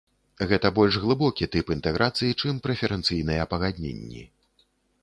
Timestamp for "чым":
2.45-2.55